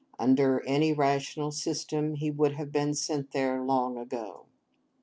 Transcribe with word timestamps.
Under 0.17 0.61
any 0.65 0.93
rational 0.93 1.51
system, 1.51 2.15
he 2.15 2.31
would 2.31 2.53
have 2.55 2.71
been 2.71 2.95
sent 2.95 3.33
there 3.33 3.61
long 3.61 3.99
ago. 3.99 4.47